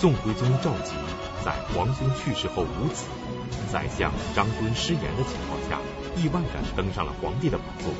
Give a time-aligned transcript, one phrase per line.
[0.00, 0.94] 宋徽宗赵佶
[1.44, 3.04] 在皇兄去世后无子，
[3.70, 5.78] 宰相张敦失言的情况下，
[6.16, 7.92] 意外地登上了皇帝的宝座。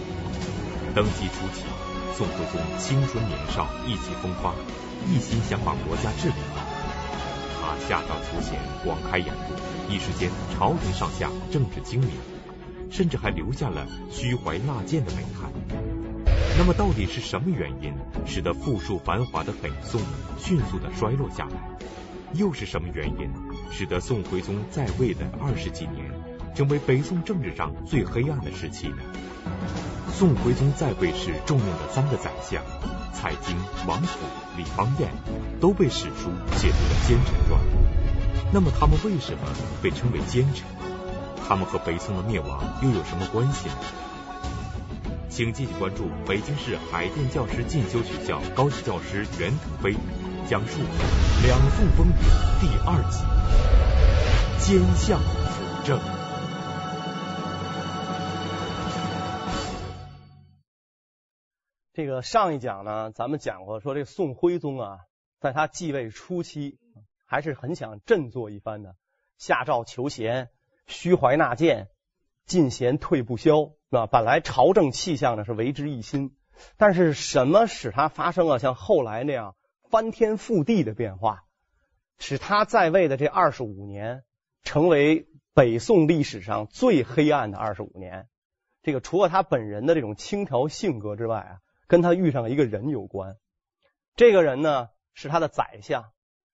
[0.94, 1.62] 登基初期，
[2.16, 4.54] 宋徽宗青春年少，意气风发，
[5.10, 6.64] 一心想把国家治理好。
[7.60, 12.12] 他下诏求贤，广开言路，一时间朝廷上下政治精明，
[12.90, 15.52] 甚至还留下了虚怀纳谏的美谈。
[16.60, 17.94] 那么，到底是什么原因
[18.26, 19.98] 使得富庶繁华的北宋
[20.38, 21.56] 迅速的衰落下来？
[22.34, 23.32] 又是什么原因
[23.72, 26.12] 使得宋徽宗在位的二十几年
[26.54, 28.96] 成为北宋政治上最黑暗的时期呢？
[30.12, 32.62] 宋徽宗在位时重用的三个宰相
[33.14, 33.56] 蔡京、
[33.88, 34.18] 王府、
[34.58, 35.08] 李邦彦
[35.62, 37.58] 都被史书写入了奸臣传。
[38.52, 39.44] 那么他们为什么
[39.80, 40.66] 被称为奸臣？
[41.48, 43.76] 他们和北宋的灭亡又有什么关系呢？
[45.40, 49.94] 请继续关注北京市海淀教师进修学校高级教师袁腾飞
[50.46, 50.82] 讲述
[51.46, 52.12] 《两宋风云》
[52.60, 53.24] 第二集：
[54.60, 55.98] 奸相辅政。
[61.94, 64.98] 这个上一讲呢，咱们讲过，说这宋徽宗啊，
[65.40, 66.78] 在他继位初期，
[67.24, 68.94] 还是很想振作一番的，
[69.38, 70.50] 下诏求贤，
[70.86, 71.88] 虚怀纳谏，
[72.50, 73.70] 进贤退不消。
[73.88, 76.36] 那本来朝政气象呢是为之一新，
[76.76, 79.54] 但是什么使他发生了像后来那样
[79.88, 81.44] 翻天覆地的变化，
[82.18, 84.24] 使他在位的这二十五年
[84.64, 88.26] 成为北宋历史上最黑暗的二十五年？
[88.82, 93.36] 这个除了他本人的这种轻佻性格之外啊，跟他遇上了一个人有关。
[94.16, 96.10] 这个人呢是他的宰相，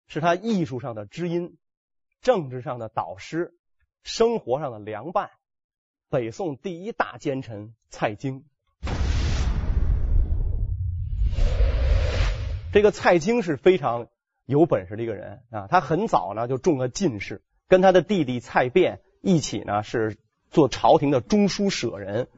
[0.09, 1.57] 是他艺术上的知音，
[2.21, 3.55] 政治上的导师，
[4.03, 5.31] 生活上的良伴。
[6.09, 8.45] 北宋第一大奸臣蔡京，
[12.73, 14.07] 这个蔡京是非常
[14.45, 15.67] 有本事的一个人啊。
[15.69, 20.17] 他很早呢就中了进士，跟他的弟弟蔡卞一起呢是
[20.49, 22.29] 做朝廷的中书舍人。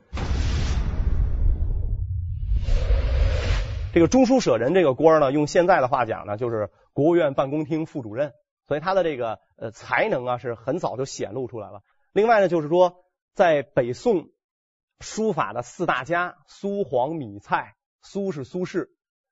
[3.93, 8.33] 这个中书舍人这个官呢，用现在的话讲呢，就是国务院办公厅副主任。
[8.67, 11.83] 所以他的这个呃才能啊是很早就显露出来了。
[12.15, 13.05] 另外呢，就是说。
[13.39, 14.31] 在北宋
[14.99, 18.89] 书法的四大家苏黄米蔡，苏是苏轼，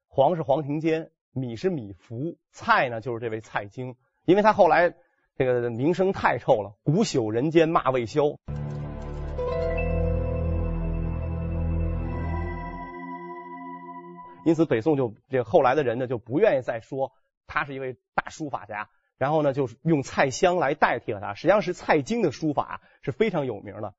[0.06, 4.94] 黄是黄庭坚，米是米芾，蔡呢就是这位蔡京，因为他后来
[5.34, 8.37] 这个名声太臭了，古朽人间骂未消，
[14.44, 17.11] 因此北宋就这后来的人呢就不愿意再说
[17.49, 18.88] 他是一位大书法家。
[19.19, 21.34] 然后呢，就是用蔡襄来代替了他。
[21.34, 23.94] 实际上是蔡京的书法是非常有名的。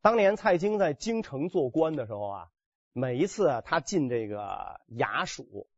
[0.00, 2.48] 当年蔡京在京城做官的时候啊，
[2.92, 5.68] 每一次啊他进这个衙署，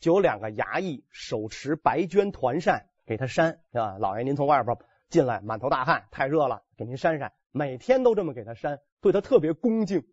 [0.00, 3.96] 就有两个衙役手持白绢团扇给他扇，是吧？
[3.98, 4.76] 老爷您从外边
[5.08, 7.32] 进来，满头大汗，太热了，给您扇扇。
[7.52, 10.04] 每天都这么给他扇，对他特别恭敬。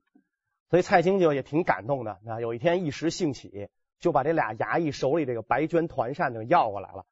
[0.69, 2.19] 所以蔡京就也挺感动的。
[2.25, 3.69] 啊，有一天一时兴起，
[3.99, 7.05] 就把这俩衙役手里这个白绢团扇就要过来了。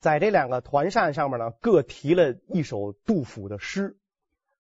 [0.00, 3.96] 在这两个团扇上面呢，各提了一首杜甫的诗。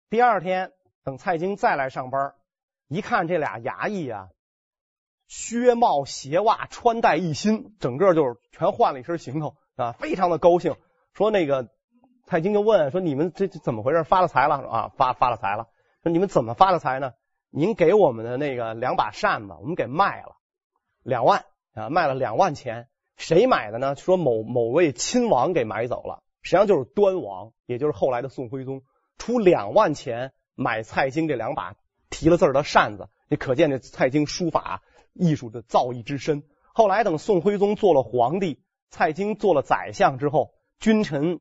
[0.10, 0.72] 第二天，
[1.04, 2.34] 等蔡京再来上班，
[2.88, 4.30] 一看这俩衙役啊，
[5.28, 10.76] 靴帽鞋袜穿戴一新，整个就是全换了一身行头啊，非常的高兴。
[11.14, 11.70] 说那个
[12.26, 14.04] 蔡京就问说：“你们这这怎么回事？
[14.04, 14.92] 发了财了啊？
[14.96, 15.68] 发发了财了？
[16.02, 17.14] 说你们怎么发的财呢？
[17.50, 20.38] 您给我们的那个两把扇子，我们给卖了
[21.04, 23.96] 两万啊，卖了两万钱。”谁买的呢？
[23.96, 28.84] 说某某位亲王给买走了，实际上就是端王，也就是后来的宋徽宗，
[29.18, 31.76] 出两万钱买蔡京这两把
[32.10, 34.82] 提了字的扇子，你可见这蔡京书法
[35.14, 36.44] 艺术的造诣之深。
[36.74, 41.40] 后来等宋徽宗做了皇帝，蔡京做了宰相之后，君臣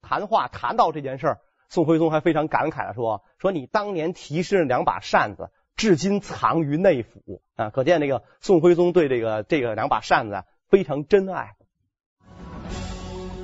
[0.00, 10.42] 谈话谈到这件事儿，宋徽宗还非常感慨的说：“说你当年提诗两把扇子，至今藏于内府啊。”可见这个宋徽宗对这个这个两把扇子。
[10.68, 11.54] 非常珍爱。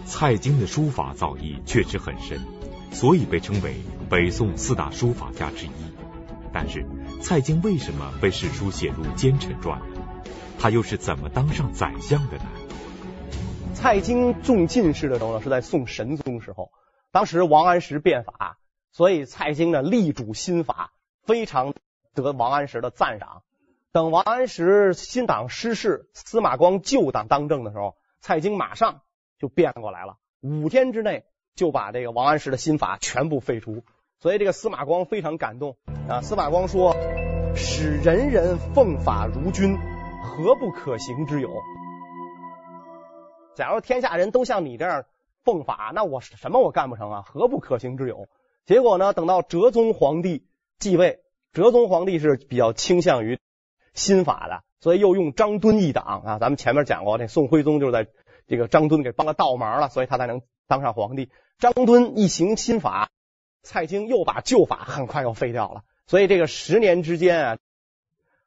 [0.05, 2.39] 蔡京的书法造诣确实很深，
[2.91, 3.77] 所以被称为
[4.11, 5.71] 北宋四大书法家之一。
[6.53, 6.87] 但是，
[7.23, 9.81] 蔡京为什么被史书写入奸臣传？
[10.59, 12.45] 他又是怎么当上宰相的呢？
[13.75, 16.71] 蔡京中进士的时候呢，是在宋神宗时候，
[17.11, 18.59] 当时王安石变法，
[18.93, 20.93] 所以蔡京呢力主新法，
[21.25, 21.73] 非常
[22.15, 23.43] 得王安石的赞赏。
[23.93, 29.03] 等王安石新党失势，司马光旧党当政的时候，蔡京马上
[29.39, 33.85] 就变过来了，五天之内就把这个王安石的新法全部废除。
[34.19, 35.77] 所以这个司马光非常感动
[36.09, 36.23] 啊！
[36.23, 36.97] 司马光说
[37.55, 39.77] ：“使人人奉法如君，
[40.23, 41.51] 何不可行之有？”
[43.55, 45.05] 假如天下人都像你这样
[45.45, 47.25] 奉法，那我什么我干不成啊？
[47.27, 48.27] 何不可行之有？
[48.65, 50.47] 结果呢，等到哲宗皇帝
[50.79, 51.21] 继位，
[51.53, 53.39] 哲宗皇帝是比较倾向于
[53.95, 56.39] 新法的，所以又用张敦一党啊。
[56.39, 58.09] 咱们前面讲过，这宋徽宗就是在
[58.47, 61.31] 这个张敦给帮了倒忙了，所以他才能当上皇帝。
[61.59, 63.11] 张敦一行新法，
[63.63, 65.85] 蔡京又把旧法很快又废掉了。
[66.07, 67.59] 所以这个十年之间啊，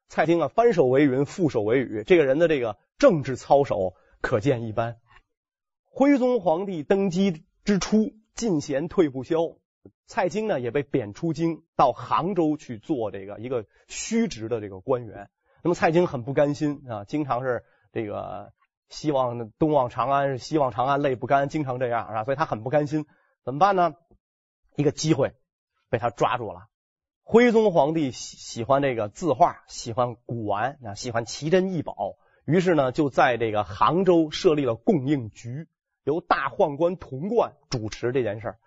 [0.10, 4.98] 蔡京啊翻手为云，覆手为雨，这个人的这个政治操守可见一斑。
[5.86, 9.56] 徽宗皇帝登基之初，进贤退不消，
[10.06, 15.30] 蔡京呢也被贬出京，到杭州去做这个一个虚职的这个官员。
[15.66, 18.54] 那么蔡京很不甘心啊，经常是这个
[18.88, 23.08] 西望东望长安，西望长安泪不干，经常这样啊，所以他很不甘心。
[23.44, 23.96] 怎么办呢？
[24.76, 25.34] 一个机会
[25.90, 26.68] 被他抓住了。
[27.24, 32.14] 徽宗皇帝喜喜欢这个字画，喜欢古玩啊，喜欢奇珍异宝，
[32.46, 35.68] 于是呢就在这个杭州设立了供应局。
[36.04, 38.60] 由大宦官童贯主持这件事儿，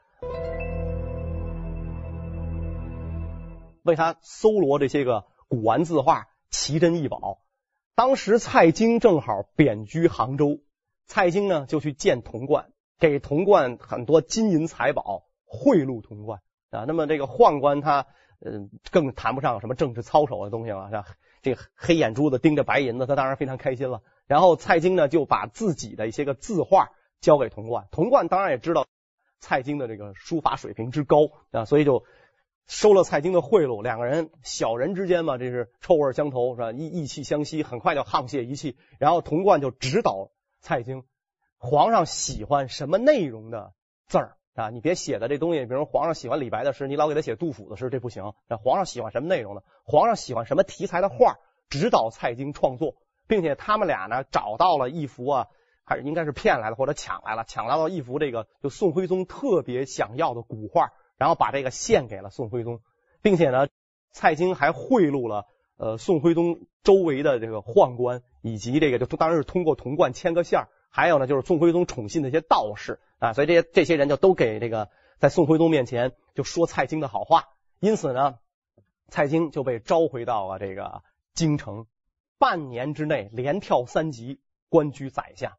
[3.84, 7.40] 为他搜罗这些个古玩字画、奇珍异宝。
[7.94, 10.60] 当时蔡京正好贬居杭州，
[11.06, 16.40] 蔡京呢就去见童贯，给童贯很多金银财宝，贿赂童贯
[16.70, 16.84] 啊。
[16.86, 18.06] 那么这个宦官他
[18.40, 21.04] 嗯更谈不上什么政治操守的东西了，是吧？
[21.42, 24.02] 这黑眼珠子盯着白银子，他当然非常开心了。
[24.26, 26.90] 然后蔡京呢就把自己的一些个字画。
[27.20, 28.86] 交给童贯，童贯当然也知道
[29.40, 32.04] 蔡京的这个书法水平之高啊，所以就
[32.68, 33.82] 收了蔡京的贿赂。
[33.82, 36.70] 两个人小人之间嘛，这是臭味相投是吧？
[36.70, 38.76] 意意气相吸，很快就沆瀣一气。
[39.00, 40.30] 然后童贯就指导
[40.60, 41.02] 蔡京，
[41.56, 43.72] 皇上喜欢什么内容的
[44.06, 44.70] 字儿啊？
[44.70, 48.32] 你别写的这东西，比如皇上喜欢李白的诗，你老给他写杜甫的诗，这不行。
[48.62, 49.64] 皇上喜欢什么内容的？
[49.84, 51.38] 皇上喜欢什么题材的画？
[51.70, 55.46] 指导蔡京创作，并且他们俩呢找到了一幅啊。
[55.84, 62.80] 还是应该是骗来的，或者抢来了，抢来了一幅这个就宋徽宗特别想要的古画，然后把这个献给了宋徽宗，
[63.20, 63.68] 并且呢，
[64.12, 74.88] 蔡京还贿赂了呃宋徽宗周围的这个宦官，以及这个就当然是通过童贯牵个线儿，还有呢就是宋徽宗宠信的一些道士啊，所以这些这些人就都给这个
[75.18, 77.48] 在宋徽宗面前就说蔡京的好话，
[77.80, 78.38] 因此呢，
[79.08, 81.02] 蔡京就被召回到了这个
[81.34, 81.86] 京城，
[82.38, 85.57] 半年之内连跳三级，官居宰相。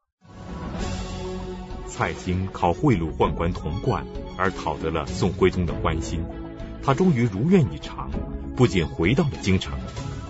[1.89, 4.05] 蔡京靠贿赂宦官童贯
[4.37, 6.23] 而讨得了宋徽宗的欢心，
[6.83, 8.09] 他终于如愿以偿，
[8.55, 9.77] 不仅回到了京城，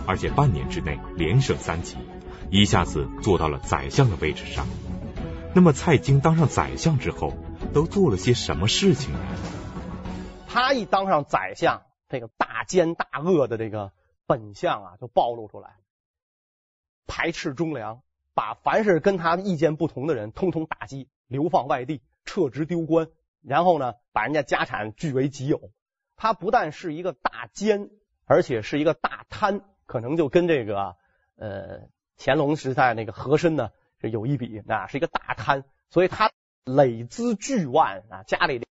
[0.08, 1.98] 而且半年之内连升三级，
[2.50, 4.66] 一下子坐到了宰相的位置上。
[5.54, 7.34] 那么蔡京当上宰相之后，
[7.74, 9.20] 都做了些什么事情呢？
[10.48, 13.92] 他一当上宰相，这个大奸大恶的这个
[14.26, 15.76] 本相啊，就暴露出来，
[17.06, 18.02] 排斥忠良，
[18.34, 21.08] 把凡是跟他意见不同的人，通通打击。
[21.30, 23.08] 流放外地，撤职丢官，
[23.42, 25.72] 然后呢，把人家家产据为己有。
[26.18, 27.92] 他不但是一个大奸，
[28.26, 30.98] 而且是一个大贪，可能就跟这个
[31.38, 31.88] 呃
[32.18, 33.70] 乾隆时代那个和珅呢
[34.02, 35.64] 是有一比，那是一个大贪。
[35.90, 36.32] 所以他
[36.66, 38.68] 累资巨万啊，家里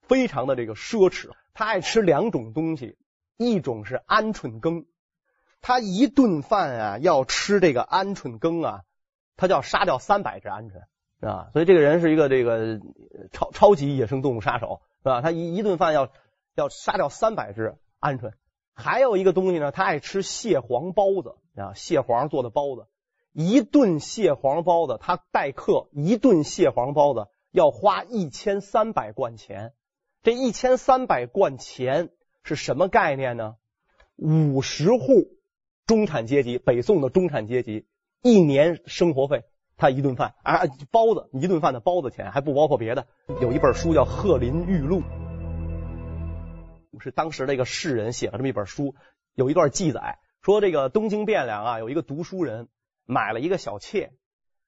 [0.00, 1.32] 非常的这个奢侈。
[1.52, 2.96] 他爱吃两种东西，
[3.36, 4.86] 一种是鹌鹑羹，
[5.60, 8.84] 他一顿饭啊要吃这个鹌鹑羹啊，
[9.36, 10.84] 他就要杀掉三百只鹌鹑。
[11.20, 12.80] 啊，所以这个人是一个这个
[13.30, 15.20] 超超级野生动物杀手，是吧？
[15.20, 16.10] 他一一顿饭要
[16.54, 18.32] 要杀掉三百只鹌鹑。
[18.72, 22.86] 还有一个东西呢，他爱吃蟹黄包子啊，蟹黄做的包子。
[23.32, 29.74] 一顿蟹黄包子，他待客一顿蟹黄包子要花一千三百贯钱。
[30.22, 32.10] 这一千三百贯钱
[32.42, 33.56] 是什么概念呢？
[34.16, 35.28] 五十户
[35.86, 37.86] 中产阶级，北宋的中产阶级
[38.22, 39.44] 一年生活费。
[39.80, 40.60] 他一顿饭啊，
[40.92, 43.06] 包子一顿饭的包子钱还不包括别的。
[43.40, 45.00] 有一本书叫《鹤林玉露》，
[47.00, 48.94] 是当时的一个士人写了这么一本书。
[49.34, 52.68] 有一段记载说，这个东京汴梁啊，有一个读书人
[53.06, 54.12] 买了一个小妾。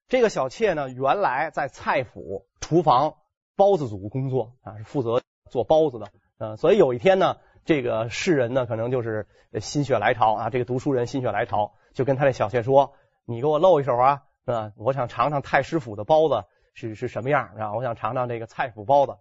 [0.07, 3.13] 这个小妾呢，原来在菜府厨房
[3.55, 6.07] 包子组工作啊，是负责做包子的。
[6.39, 9.27] 嗯，所以有一天呢，这个士人呢，可能就是
[9.59, 12.93] 心血来潮啊，这个读书人心血来潮，就跟他的小妾说
[13.25, 14.71] ：“你给我露一手啊。”是吧？
[14.75, 19.15] 我想尝尝太师府的包子是是什么样，然后我想尝尝这个蔡府包子。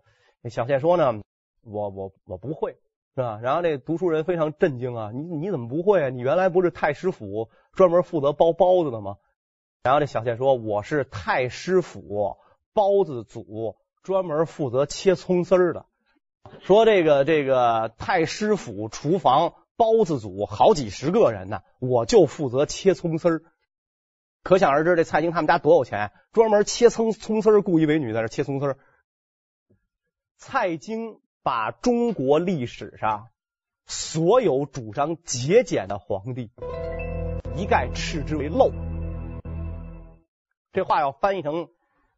[0.50, 1.22] 小谢说呢，
[1.62, 2.72] 我我我不会，
[3.14, 3.38] 是吧？
[3.40, 6.08] 然后这读书人非常震惊啊，你你怎么不会啊？
[6.08, 9.18] 你原来不是太师府专门负责包包子的吗？
[9.84, 12.36] 然后这小谢说，我是太师府
[12.72, 15.86] 包子组专门负责切葱丝儿的。
[16.60, 23.42] 说这个这个太师府厨房包子组好几十个人呢，我就负责切葱丝儿。
[24.42, 28.76] 可想而知，这蔡京他们家多有钱，专门切葱葱丝儿，雇一美女在这切葱丝儿。
[30.36, 33.28] 蔡京把中国历史上
[33.86, 36.50] 所有主张节俭的皇帝
[37.54, 38.72] 一概斥之为陋。
[40.72, 41.68] 这话要翻译成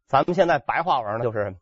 [0.07, 1.55] 咱们现在白话文呢，就是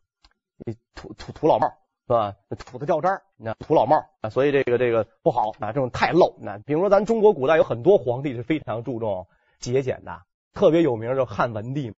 [0.94, 1.68] 土土土老帽
[2.06, 2.36] 是吧？
[2.56, 6.36] 土的掉渣儿，那土老帽啊，所以这个这个不好啊，这种太陋。
[6.38, 9.26] 那比如说咱中国古代有很多皇帝是非常注重
[9.58, 10.22] 节俭的。
[10.54, 11.92] 特别有名，就汉文帝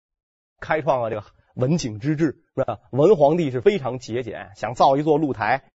[0.61, 2.79] 开创了这个文景之治，是吧？
[2.91, 5.65] 文皇帝是非常节俭，想造一座露台，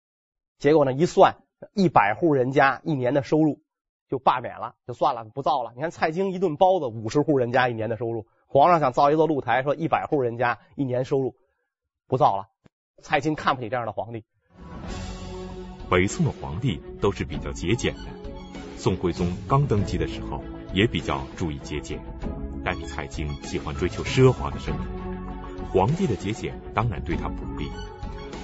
[0.58, 1.36] 结果呢一算，
[1.74, 3.60] 一百户人家一年的收入
[4.08, 5.72] 就罢免了，就算了，不造了。
[5.76, 11.36] 你看蔡京一顿包子，五十户人家一年的收入，皇上想造一座露台，说一百户人家一年收入
[12.08, 12.48] 不造了。
[13.02, 14.24] 蔡京看不起这样的皇帝。
[15.90, 18.02] 北宋的皇帝都是比较节俭的，
[18.76, 22.00] 宋徽宗刚登基的时候也比较注意节俭。
[22.64, 24.84] 但是蔡京喜欢追求奢华的生活，
[25.72, 27.70] 皇帝的节俭当然对他不利。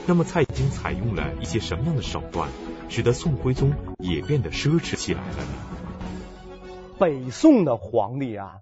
[0.06, 2.48] 那么蔡京采用了一些什么样的手段，
[2.88, 6.56] 使得宋徽宗也变得奢侈起来了呢？
[6.98, 8.60] 北宋的皇帝啊，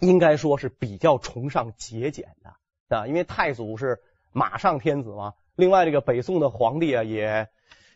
[0.00, 4.00] 应该说是比较崇尚节俭的啊，因为太祖是
[4.32, 5.34] 马上天子嘛。
[5.56, 7.48] 另外，这个北宋的皇帝啊，也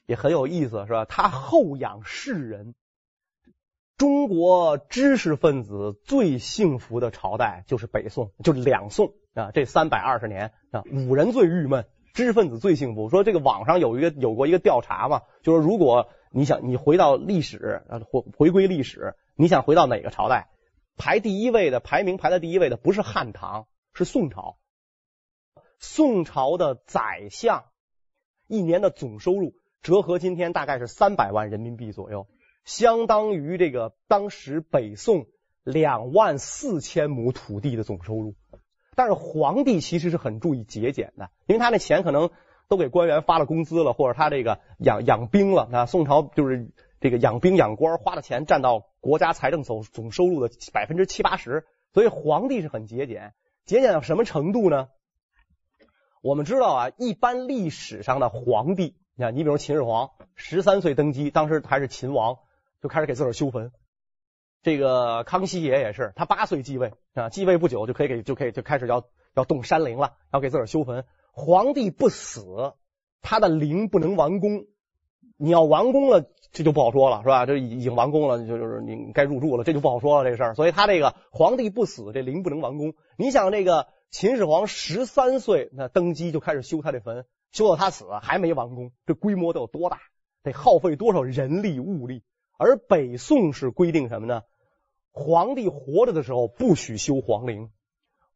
[0.07, 1.05] 也很有意思，是吧？
[1.05, 2.75] 他厚养士人。
[3.97, 13.09] 中国知识分子最幸福的朝代就是北宋，就是两宋啊，这三百二十年啊，五人最郁闷，知识分子最幸福。
[13.09, 20.49] 说这个网上有一个有过一个调查嘛，就是如果你想你回到历史啊，回回归历史，你想回到哪个朝代？
[20.97, 24.59] 排第一位的，排名排在第一位的不是汉唐，是宋朝。
[25.79, 27.67] 宋朝的宰相
[28.49, 32.27] 一年的总收入折合今天大概是三百万人民币左右。
[32.65, 35.27] 相当于这个当时北宋
[35.63, 38.35] 两万四千亩土地的总收入，
[38.95, 42.31] 但是皇帝其实是很注意节俭的，因为他那钱可能
[42.69, 45.69] 都给官员发了工资了，或者他这个养养兵了。
[45.71, 53.35] 那宋朝就是这个养兵养官花的钱占到国家财政总总收入的百分之七八十，所以皇帝是很节俭。
[53.67, 54.89] 节俭到什么程度呢？
[56.23, 62.39] 我们知道啊，一般历史上的皇帝，你看，你比如秦始皇十三岁登基，当时还是秦王。
[62.85, 63.73] 就开始给自个儿修坟，
[64.63, 71.07] 这个康熙爷也是，他八岁继位啊，继位不久就可以给就可以就开始要要动山陵了，要给自个儿修坟。
[71.33, 72.75] 皇帝不死，
[73.23, 74.67] 他的陵不能完工，
[75.39, 77.47] 你要完工了，这就不好说了，是吧？
[77.47, 80.55] 这已经完工了，就就是你该入住了，这就不好说了这个事儿。
[80.55, 82.93] 所以他这个皇帝不死，这陵不能完工。
[83.17, 90.03] 你想这个秦始皇十三岁那登基就开始修他的坟，修到他死还没完工，这规模得有多大？
[90.43, 92.23] 得耗费多少人力物力？
[92.57, 94.43] 而北宋是规定什么呢？
[95.11, 97.71] 皇帝活着的时候不许修皇陵，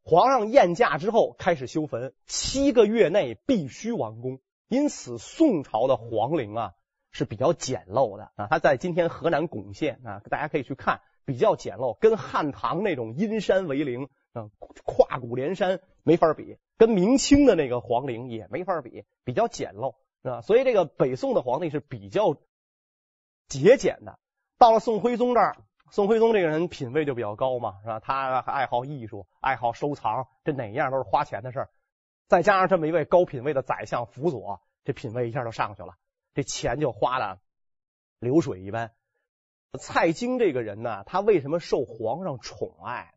[0.03, 4.41] 皇上宴驾之后开始修坟，七个月内必须完工。
[4.69, 6.75] 因此，宋朝的皇陵啊
[7.11, 8.49] 是比较简陋的啊。
[8.51, 14.51] 它在今天河南巩县啊，大家可以去看，比较简陋，跟汉唐那种阴山为陵啊，
[14.85, 20.43] 跨谷连山没法比，跟明清的那个皇陵也没法比，比较简陋啊。
[20.43, 22.37] 所以，这个北宋的皇帝是比较。
[23.49, 24.19] 节俭的，
[24.59, 25.57] 到了宋徽宗这儿，
[25.91, 28.01] 宋徽宗这个人品位就比较高嘛，是吧？
[28.01, 31.71] 他爱好艺术，爱好收藏，这哪样都是花钱的事儿。
[32.27, 35.95] 再加上这么一位高品位的宰相辅佐，这品位一下就上去了，
[36.35, 37.39] 这钱就花了
[38.19, 38.93] 流水一般。
[39.79, 43.15] 蔡京这个人呢，他为什么受皇上宠爱？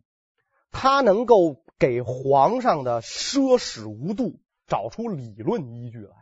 [0.72, 6.21] 他能够给皇上的奢侈无度找出理论依据来。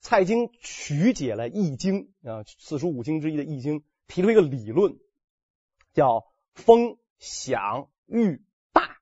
[0.00, 4.96] 蔡京曲解了《易经》啊，四书五经之一的《易经》，提出一个理论，
[5.92, 6.24] 叫
[6.54, 8.40] “风享欲
[8.72, 8.98] 大”。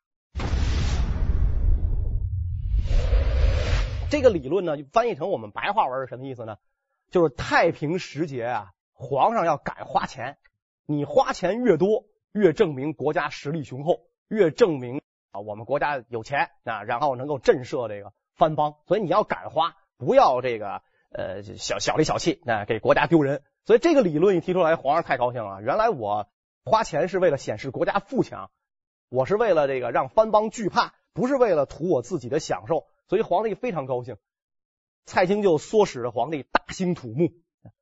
[4.11, 6.57] 这个理论呢，翻译成我们白话文是什么意思呢？
[7.11, 10.39] 就是太平时节啊，皇上要敢花钱，
[10.87, 18.77] 你花钱越多，越证明国家实力雄厚，越证明啊我们国家有钱啊，然后能够震慑这个藩邦。
[18.87, 19.77] 所以你要敢花。
[19.99, 23.43] 不要这个呃小小里小气，那给国家丢人。
[23.65, 25.61] 所以这个理论一提出来，皇上太高兴了。
[25.63, 26.29] 原来我
[26.65, 28.51] 花钱是为了显示国家富强，
[29.09, 32.85] 我是为了这个让藩邦惧怕，不是为了图我自己的享受。
[33.09, 34.17] 所以皇帝非常高兴。
[35.05, 37.33] 蔡京就唆使着皇帝大兴土木，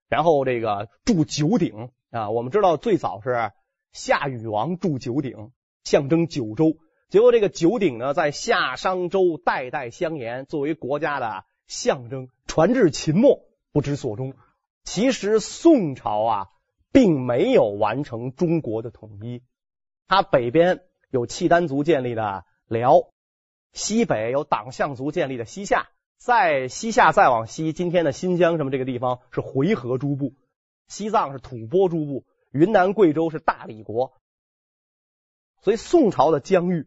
[0.08, 2.30] 然后这个筑九鼎啊。
[2.30, 3.50] 我们知道最早是
[3.92, 5.50] 夏禹王筑九鼎，
[5.82, 6.76] 象征九州。
[7.10, 11.44] 结果这个九鼎呢，在夏商周代代相沿，作为国家的。
[11.66, 13.42] 象征传至秦末
[13.72, 14.34] 不知所终。
[14.82, 16.46] 其实宋朝啊，
[16.92, 19.42] 并没有完成中国的统一。
[20.06, 23.08] 它北边有契丹族建立的辽，
[23.72, 30.34] 西北有党项族建立的西夏，在西夏再往西，今天的新疆什么这个地方是回纥诸部，
[30.86, 34.12] 西藏是吐蕃诸部，云南贵州是大理国。
[35.62, 36.86] 所以宋朝的疆域，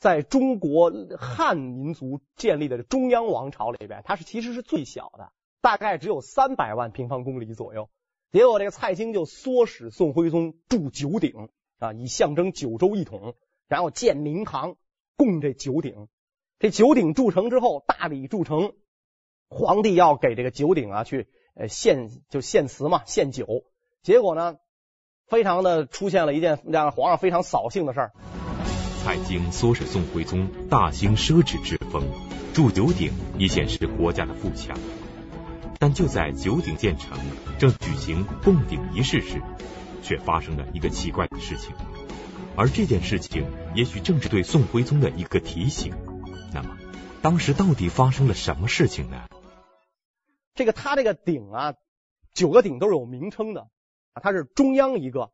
[0.00, 5.30] 在中国汉民族建立的中央王朝里边，它是其实是最小的，
[5.60, 7.90] 大概只有三百万平方公里左右。
[8.32, 13.34] 结果这个蔡京就唆使宋徽宗筑九鼎啊，以象征九州一统，
[13.68, 14.76] 然后建明堂
[15.16, 16.08] 供这九鼎。
[16.58, 18.72] 这九鼎铸成之后，大礼铸成，
[19.50, 23.64] 皇帝要给这个九鼎啊去呃献就献辞嘛，献酒。
[24.02, 24.56] 结果呢？
[25.26, 28.12] 非常的出现了一件让皇上非常扫兴的事儿。
[29.02, 32.04] 蔡京唆使宋徽宗大兴奢侈之风，
[32.52, 34.78] 铸九鼎以显示国家的富强。
[35.78, 37.18] 但就在九鼎建成，
[37.58, 39.40] 正举行供鼎仪式时，
[40.02, 41.74] 却发生了一个奇怪的事情。
[42.56, 45.94] 而这件事情，也许正是对宋徽宗的一个提醒。
[46.52, 46.76] 那么，
[47.22, 49.28] 当时到底发生了什么事情呢？
[50.54, 51.74] 这个他这个鼎啊，
[52.34, 53.68] 九个鼎都是有名称的。
[54.22, 55.30] 它是中央一个，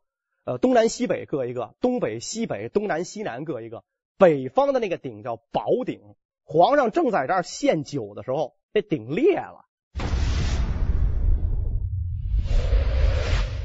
[0.47, 3.83] 呃，东南西北各一个，东北西北、东南西南各一个。
[4.17, 6.01] 北方的那个鼎叫宝鼎，
[6.45, 9.65] 皇上正在这儿献酒的时候，这鼎裂了，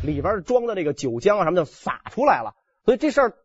[0.04, 3.38] 里边装的那个酒浆啊什么就洒出来了，所以这事儿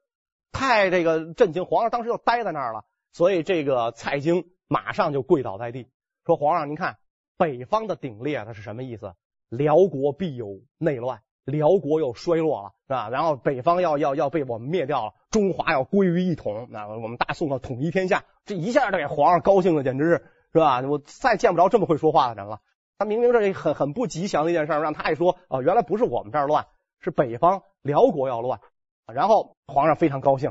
[0.51, 2.87] 太这个震惊，皇上当时就呆在那儿了。
[3.13, 5.91] 所以这个蔡京马上就跪倒在地，
[6.25, 6.97] 说：“皇上，您看
[7.37, 9.15] 北方的鼎裂，它是什么意思？
[9.51, 13.09] 辽国必有内乱。”辽国又衰落了，是吧？
[13.09, 20.11] 然后北方要要要被我们灭掉了，中华要归于一统，那我们大宋要统一天下，这一下就给皇上高兴的，简直是
[20.53, 20.81] 是吧？
[20.81, 22.61] 我再见不着这么会说话的人了。
[22.99, 26.67] 他明明是很很不吉祥的一件事，让他一说，啊，原来不是我们这儿乱，
[26.99, 28.59] 是北方辽国要乱。
[29.07, 30.51] 然后皇上非常高兴，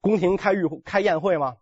[0.00, 1.54] 宫廷开御开宴会嘛，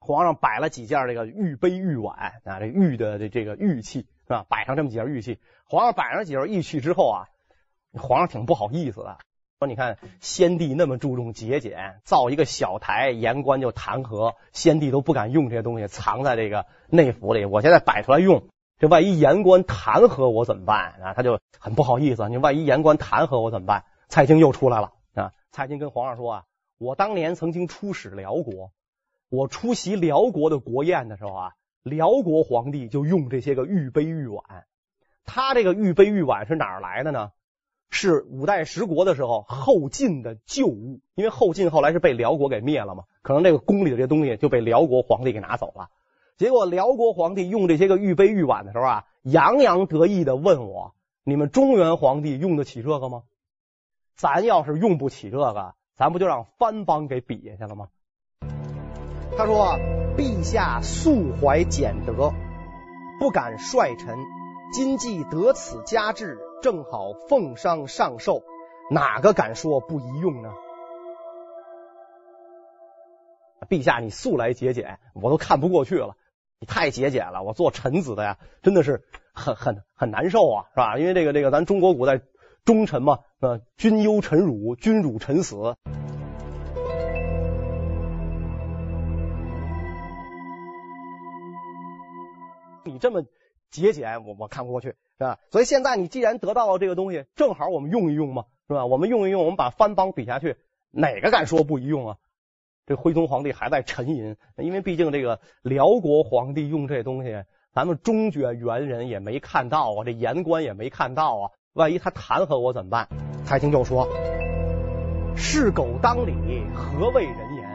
[0.00, 4.44] 皇上摆了几件这个玉杯玉碗啊，这玉的这这个玉器是吧？
[4.48, 7.28] 摆上这么几件玉器，皇上摆上几件玉器之后啊。
[7.98, 9.18] 皇上挺不好意思的，
[9.58, 17.44] 说：“你看，先帝那么注重节俭，造一个小台，言官就弹劾，先帝都不敢用这些东西，藏在这个内府里。
[17.44, 21.14] 我现在摆出来用，这万一言官弹劾我怎么办啊？
[21.14, 22.28] 他就很不好意思。
[22.28, 25.32] 你万一言官弹劾我怎么办？”蔡京又出来了啊！
[25.50, 26.44] 蔡京跟皇上说：“啊，
[26.78, 28.70] 我当年曾经出使辽国，
[29.28, 34.42] 我出席辽国的国宴的时候啊，辽国皇帝就用这些个玉杯玉碗。
[35.24, 37.32] 他这个玉杯玉碗是哪儿来的呢？”
[37.90, 45.88] 是五代十国的时候后晋的旧物，因为后晋后来是被辽国给灭了嘛，可能这个宫里的这东西就被辽国皇帝给拿走了。
[46.36, 53.22] 结果辽国皇帝用这些个玉杯玉碗的时候啊，洋洋得意的问我：“你们中原皇帝用得起这个吗？
[54.16, 57.88] 咱要是用不起这个，咱不就让藩邦给比下去了吗？”
[59.36, 59.78] 他说
[60.16, 62.32] ：“陛下素怀俭德，
[63.18, 64.16] 不敢率臣，
[64.72, 68.42] 今既得此佳制。”正好奉上上寿，
[68.90, 70.52] 哪个敢说不宜用呢？
[73.68, 76.16] 陛下，你素来节俭，我都看不过去了。
[76.58, 80.98] 你太节俭了，我做臣子的呀，真的是很很很难受啊，是吧？
[80.98, 82.20] 因为这个这个，咱中国古代
[82.64, 85.76] 忠臣嘛，呃，君忧臣辱，君辱臣死。
[92.84, 93.22] 你这么
[93.70, 94.94] 节俭，我我看不过去。
[95.18, 95.38] 是吧？
[95.50, 98.86] 所以现在你既然得到了这个东西，正好我们用一用嘛，是吧？
[98.86, 100.56] 我们用一用，我们把藩邦比下去，
[100.92, 102.16] 哪个敢说不宜用啊？
[102.86, 113.08] 这徽宗皇帝还在沉吟，因为毕竟这个辽国皇帝用这东西，咱们中原元人也没看到啊，这言官也没看到啊，万一他弹劾我怎么办？
[113.44, 114.06] 蔡京就说
[115.36, 117.68] ：“是狗当理，何谓人言？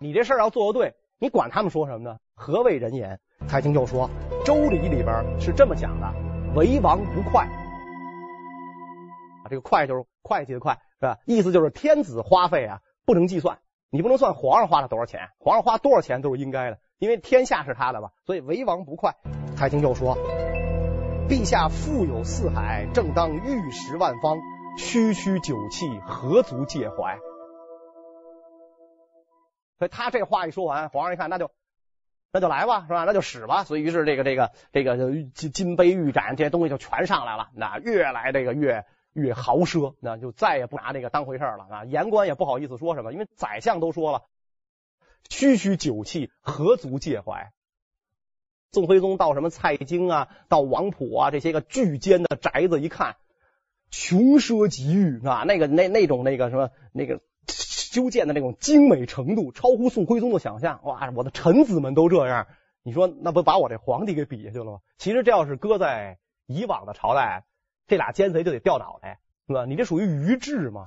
[0.00, 2.18] 你这事要做得对，你管他们说什么呢？
[2.34, 4.08] 何谓人言？”蔡京就说。
[4.42, 6.10] 周礼里边是这么讲的：
[6.56, 7.46] 为王不快。
[9.50, 11.18] 这个快就是会计的快，是吧？
[11.26, 13.58] 意思就是天子花费啊，不能计算，
[13.90, 18.08] 你不能算皇上花了多少钱，皇上花多少钱都是应该的，因为天下是他的嘛。
[18.24, 19.14] 所以为王不快。
[19.56, 20.16] 蔡京就说：
[21.28, 24.38] 陛下富有四海，正当御食万方，
[24.78, 27.18] 区区酒器，何足介怀？
[29.78, 31.50] 所以他这话一说完，皇上一看，那就。
[32.32, 33.04] 那就来吧，是吧？
[33.04, 33.64] 那就使吧。
[33.64, 34.96] 所以于是这个这个这个
[35.34, 41.84] 金金杯玉盏这些东西就全上来了，那越来这个越越豪奢，那就再也不拿这个当回事了啊！
[41.84, 44.22] 言官也不好意思说什么，因为宰相都说了，
[45.28, 47.52] 区区酒器何足介怀？
[48.70, 53.16] 宋徽宗到什么蔡京啊，到王府啊这些个巨间的宅子一看，
[53.90, 57.20] 穷奢极欲啊，那个那那种那个什么那个
[57.90, 60.78] 修建的那种精美程度，超乎宋徽宗的想象。
[60.84, 62.46] 哇，我的臣子们都这样，
[62.84, 64.78] 你说那不把我这皇帝给比下去了吗？
[64.96, 67.42] 其实这要是搁在以往的朝代，
[67.88, 69.64] 这俩奸贼就得掉脑袋，是吧？
[69.64, 70.84] 你这属于愚智嘛？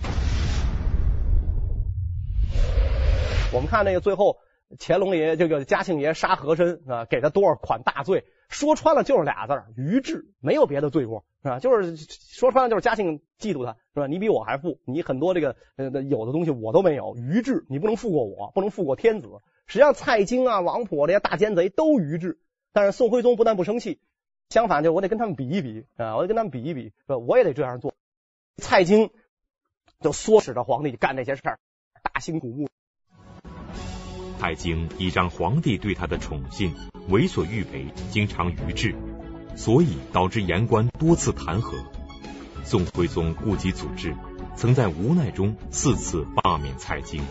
[3.53, 4.37] 我们看那个最后
[4.79, 8.23] 乾隆爷这个嘉庆爷杀和珅啊，给他多少款大罪？
[8.49, 11.59] 说穿了就是俩字儿，愚智，没有别的罪过，是吧？
[11.59, 14.07] 就是说穿了就是嘉庆嫉妒他，是吧？
[14.07, 19.27] 你比我还富，你很多这个呃有的东西我都没有，愚智，你不能富过我，不能富过天子。
[19.65, 22.39] 实际上蔡京啊、王溥这些大奸贼都愚智，
[22.73, 23.99] 但是宋徽宗不但不生气，
[24.49, 27.95] 相反就我得跟他们比一比啊，我得跟他们比一比，我也得这样做。
[28.57, 29.09] 蔡京
[30.01, 31.59] 就唆使着皇帝干这些事儿，
[32.03, 32.67] 大兴土木。
[34.43, 36.75] 蔡京依仗皇帝对他的宠信，
[37.07, 38.93] 为所欲为，经常愚智，
[39.55, 41.75] 所以导致言官多次弹劾。
[42.65, 44.13] 宋徽宗顾及组织，
[44.57, 47.23] 曾在无奈中四次罢免蔡京。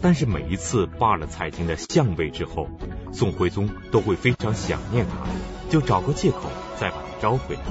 [0.00, 2.68] 但是每一次罢了蔡京的相位之后，
[3.12, 5.26] 宋徽宗都会非常想念他，
[5.68, 6.42] 就找个借口
[6.78, 7.62] 再把他招回来。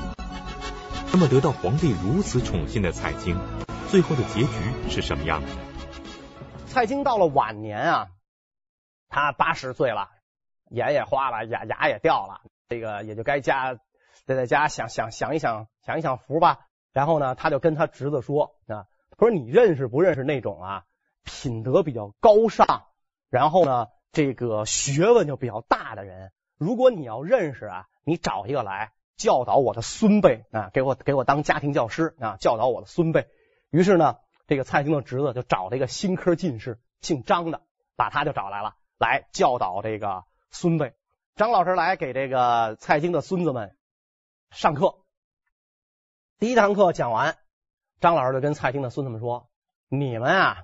[1.13, 3.37] 那么得到皇帝如此宠信的蔡京，
[3.87, 4.49] 最后的结局
[4.89, 5.47] 是什么样的？
[6.65, 8.07] 蔡京到了晚年啊。
[9.09, 10.09] 他八十岁了，
[10.69, 13.73] 眼也花了，牙牙也掉了，这个也就该家
[14.25, 16.67] 得在家享享享一享享一享福吧。
[16.91, 20.83] 然后呢，他就跟他侄子说啊，他说你认识不认识那种啊，
[21.23, 22.87] 品德比较高尚，
[23.29, 26.31] 然后呢，这个学问就比较大的人。
[26.57, 33.27] 如果你要认识啊，你找一个来教导我的孙辈啊，给我给我当家庭教师啊，教导我的孙辈。
[33.69, 34.17] 于是呢，
[34.47, 37.61] 这个蔡京的侄子就找了一个新科进士，姓张的，
[37.95, 38.75] 把他就找来了。
[38.97, 40.95] 来教导这个孙辈，
[41.35, 43.75] 张老师来给这个蔡京的孙子们
[44.49, 44.95] 上课。
[46.39, 47.37] 第一堂课讲完，
[47.99, 49.49] 张老师就跟蔡京的孙子们说
[49.87, 50.63] ：“你们啊，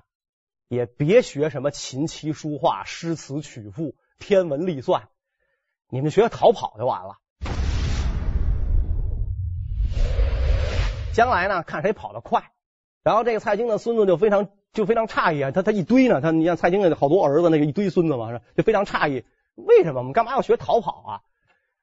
[0.66, 5.08] 也别学什么琴棋书画、诗词曲赋、天文历算，
[5.88, 7.18] 你们学逃跑就完了。
[11.12, 12.50] 将来呢，看谁跑得快。”
[13.04, 14.48] 然后这个蔡京的孙子就非常。
[14.74, 21.22] 就非常诧异啊，他他一堆呢，他你像蔡京那好多儿子，那个一堆孙子嘛，就非常诧异，为什么我们干嘛要学逃跑啊？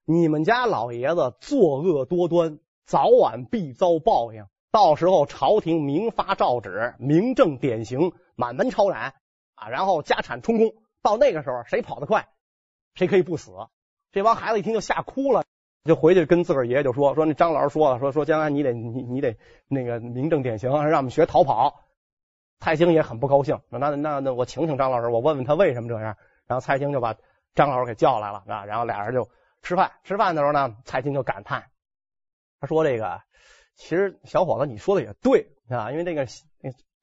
[0.05, 4.45] 你们家老爷子作恶多端，早晚必遭报应。
[4.71, 9.15] 到时候朝廷明发诏旨，明正典刑，满门抄斩
[9.55, 10.73] 啊，然后家产充公。
[11.01, 12.27] 到那个时候，谁跑得快，
[12.93, 13.51] 谁可以不死。
[14.11, 15.43] 这帮孩子一听就吓哭了，
[15.85, 21.81] 就回去跟自个儿爷爷就说说那张老师说了，说说将来你得你你得那个明正典刑，让我们学逃跑。
[22.61, 26.15] 蔡京也很不高兴，那那那我请请张老师，我问问他为什么这样。
[26.45, 27.15] 然后蔡京就把
[27.55, 29.27] 张老师给叫来了啊，然后俩人就
[29.63, 29.91] 吃饭。
[30.03, 31.71] 吃饭的时候呢，蔡京就感叹，
[32.59, 33.21] 他说：“这个
[33.73, 36.27] 其实小伙子你说的也对啊，因为那个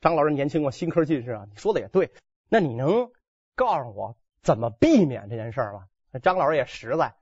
[0.01, 2.13] 张老师年轻嘛，新科进士啊，你说的也对。
[2.49, 3.11] 那你能
[3.57, 5.87] 告诉我怎么避免这件事吗？”
[6.23, 7.15] 张老师也实在，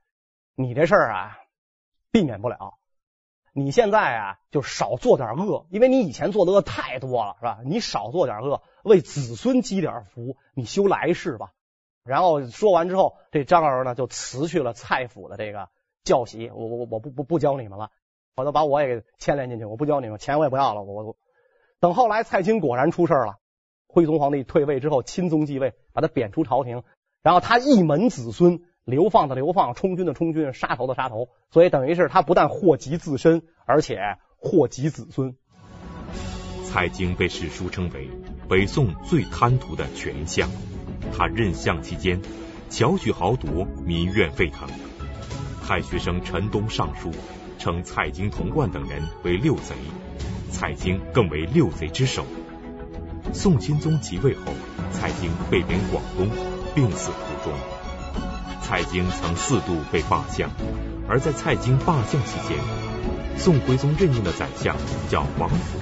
[0.53, 1.39] 你这事儿啊，
[2.11, 2.77] 避免不了。
[3.59, 7.57] 你现在啊，就少做点恶，因为你以前做的恶太多了，是吧？
[7.65, 11.53] 你少做点恶，为子孙积点福，你修来世吧。
[12.03, 15.69] 然后说完之后，这张老师呢就辞去了蔡府的这个
[16.03, 17.89] 教习，我我我不不不教你们了，
[18.35, 20.83] 我都把我也给牵连进去，我不教你们，钱我也不要了。
[20.83, 21.15] 我我
[21.79, 23.37] 等后来蔡京果然出事了，
[23.87, 26.83] 徽宗皇帝退位之后，钦宗继位，把他贬出朝廷，
[27.23, 28.61] 然后他一门子孙。
[28.87, 33.99] 流放的流放，充军的充军，杀头的杀头，所以等于是他不但祸及自身，而且
[34.37, 35.35] 祸及子孙。
[36.63, 38.09] 蔡京被史书称为
[38.47, 40.49] 北宋最贪图的权相，
[41.11, 42.21] 他任相期间，
[42.69, 44.69] 巧取豪夺，民怨沸腾。
[45.65, 47.11] 太学生陈东上书
[47.59, 49.75] 称蔡京、童贯等人为六贼，
[50.49, 52.23] 蔡京更为六贼之首。
[53.33, 54.43] 宋钦宗即位后，
[54.93, 56.29] 蔡京被贬广东，
[56.73, 57.76] 病死途中。
[58.67, 60.51] 蔡京曾四度被罢相，
[61.07, 62.57] 而在蔡京罢相期间，
[63.37, 64.75] 宋徽宗任命的宰相
[65.07, 65.79] 叫王府。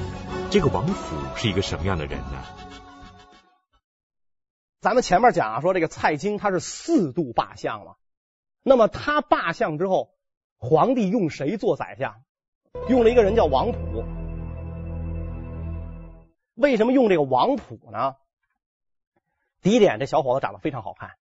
[0.51, 2.43] 这个王府是一个什么样的人呢？
[4.81, 7.97] 咱们前面讲啊，说这个蔡京他是四度罢相了。
[8.61, 10.11] 那么他罢相之后，
[10.59, 12.17] 皇帝用谁做宰相？
[12.87, 14.05] 用了一个人叫王溥。
[16.53, 18.13] 为什么用这个王溥呢？
[19.63, 21.13] 第一点，这小伙子长得非常好看。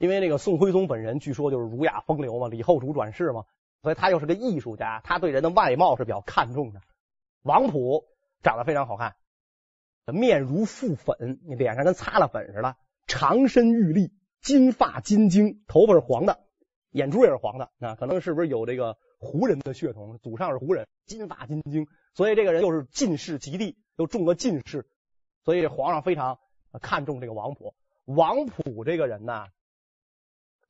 [0.00, 3.44] 因为那个宋徽宗本人据说就是儒雅风流嘛，李后主转世嘛，
[3.82, 6.80] 所以他又是个艺术家，他对人的外貌是比较看重的。
[7.42, 8.06] 王普
[8.42, 9.16] 长得非常好看，
[10.06, 14.10] 面如覆粉，脸上跟擦了粉似的，长身玉立，
[14.40, 16.40] 金发金睛，头发是黄的，
[16.92, 20.18] 眼珠也是黄的，那可能是不是有这个胡人的血统？
[20.22, 24.88] 祖上是胡人，金发金睛，所以这个人又是进士及第，又中了进士，
[25.44, 26.38] 所以皇上非常
[26.80, 27.74] 看重这个王普。
[28.06, 29.44] 王普这个人呢，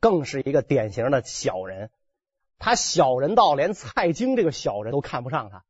[0.01, 1.91] 更是一个典型的小人。
[2.59, 5.65] 他小人到连蔡京这个小人都看不上他。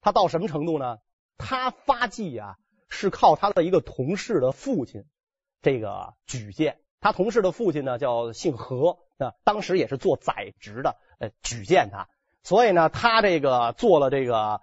[0.00, 0.98] 他到什么程度呢？
[1.38, 2.56] 他发迹啊，
[2.88, 5.04] 是靠他的一个同事的父亲
[5.62, 6.80] 这个举荐。
[7.00, 12.08] 他同事的父亲呢，叫姓何，啊，当时也是做宰执的，呃，举荐他。
[12.42, 14.60] 所以呢，他这个做了这个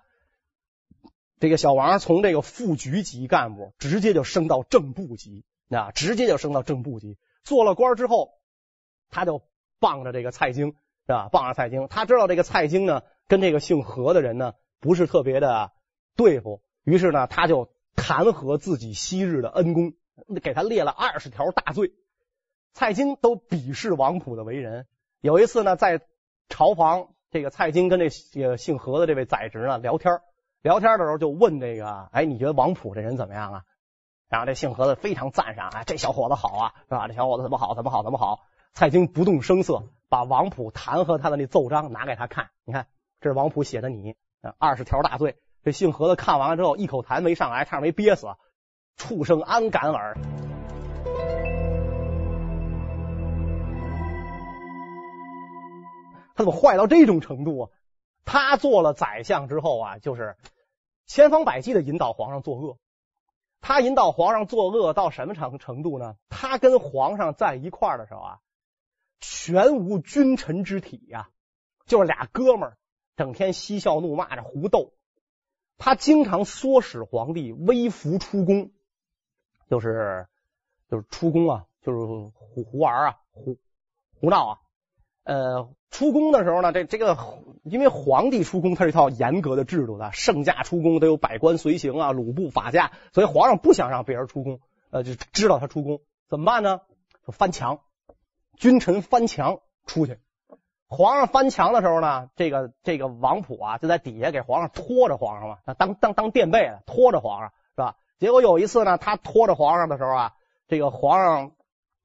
[1.39, 7.17] 这个小王，从这个副局级干部直接就升到正部级，啊，直接就升到正部级。
[7.43, 8.36] 做了官之后，
[9.09, 9.41] 他就
[9.79, 11.29] 傍着这个蔡京，是吧？
[11.31, 15.71] 傍着蔡京，他知道这个蔡京呢，跟这个姓何的人呢不是特别的
[16.15, 19.93] 对付，于是呢，他就弹劾自己昔日的恩公，
[20.41, 21.91] 给他列了二十条大罪。
[22.73, 24.85] 蔡京都鄙视王普的为人。
[25.21, 26.01] 有一次呢，在
[26.49, 27.09] 朝房。
[27.29, 28.07] 这个蔡京跟这
[28.39, 30.21] 个姓何的这位宰执呢聊天，
[30.61, 33.63] 聊天的时候就问这个，哎，你觉得王普这人怎么样啊？
[34.29, 37.05] 然后这姓何的非常赞赏，啊，这小伙子好啊，是吧？
[37.09, 38.39] 这小伙子怎么好，怎么好，怎么好？
[38.77, 42.85] 蔡京不动声色，把王普弹劾他的那奏章拿给他看，你看，
[43.19, 44.15] 这是王普写的你，你
[44.59, 45.35] 二十条大罪。
[45.63, 48.27] 这姓何的看完了之后，一口痰没上来，差点没憋死，
[48.95, 50.15] 畜生安敢尔！
[56.35, 57.69] 他怎么坏到这种程度啊？
[58.25, 60.37] 他做了宰相之后啊，就是
[61.07, 62.77] 千方百计的引导皇上作恶。
[63.59, 66.15] 他引导皇上作恶到什么程程度呢？
[66.29, 68.39] 他跟皇上在一块儿的时候啊，
[69.19, 71.29] 全无君臣之体呀，
[71.85, 72.77] 就是俩哥们儿，
[73.15, 74.93] 整天嬉笑怒骂着胡斗。
[75.77, 78.71] 他经常唆使皇帝微服出宫，
[79.69, 80.27] 就是
[80.89, 83.57] 就是出宫啊，就是胡胡玩啊，胡
[84.19, 84.59] 胡闹啊。
[85.23, 87.17] 呃，出宫的时候呢，这这个
[87.63, 96.81] 因为皇帝出宫，他是一套严格的制度的，圣驾出宫都有百官随行啊，鲁部法驾，所以皇上不想让别人出宫，呃，就知道他出宫怎么办呢？
[97.25, 97.81] 就翻墙，
[98.57, 100.19] 君臣翻墙出去。
[100.87, 107.95] 皇上翻墙的时候呢，这个这个王普啊就在底下给皇上拖着皇上嘛，当当当垫背的拖着皇上是吧？
[108.19, 110.33] 结果有一次呢，他拖着皇上的时候啊，
[110.67, 111.51] 这个皇上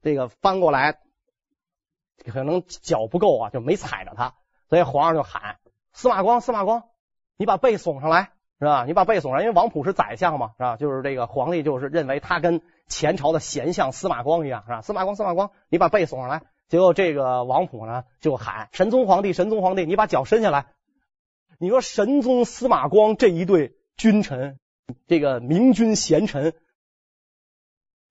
[0.01, 0.99] 这个翻过来。
[2.31, 4.35] 可能脚不够啊，就没踩着他，
[4.69, 5.57] 所以皇上就喊
[5.91, 6.83] 司马光，司马光，
[7.35, 8.85] 你把背耸上来，是吧？
[8.85, 10.77] 你把背耸上，因为王普是宰相嘛，是吧？
[10.77, 14.81] 就是这个皇帝就是认为他跟前朝的贤相司马光一样，是吧？
[14.81, 16.43] 司马光，司马光，你把背耸上来。
[16.69, 20.67] 结果这个王普呢就喊神宗皇帝，神宗皇帝，你把脚伸下来。
[21.59, 24.59] 你说神宗司马光这一对君臣，
[25.07, 26.53] 这个明君贤臣。